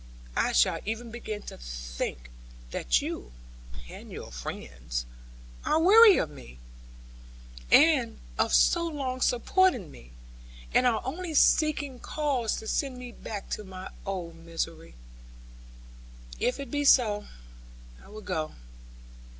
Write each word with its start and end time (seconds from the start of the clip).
I 0.35 0.51
shall 0.51 0.79
even 0.83 1.11
begin 1.11 1.43
to 1.43 1.59
think 1.59 2.31
that 2.71 3.03
you, 3.03 3.31
and 3.87 4.11
your 4.11 4.31
friends, 4.31 5.05
are 5.63 5.79
weary 5.79 6.17
of 6.17 6.31
me, 6.31 6.57
and 7.71 8.17
of 8.39 8.51
so 8.51 8.87
long 8.87 9.21
supporting 9.21 9.91
me; 9.91 10.09
and 10.73 10.87
are 10.87 11.03
only 11.05 11.35
seeking 11.35 11.99
cause 11.99 12.55
to 12.55 12.67
send 12.67 12.97
me 12.97 13.11
back 13.11 13.51
to 13.51 13.63
my 13.63 13.89
old 14.03 14.35
misery. 14.37 14.95
If 16.39 16.59
it 16.59 16.71
be 16.71 16.83
so, 16.83 17.27
I 18.03 18.07
will 18.07 18.21
go. 18.21 18.55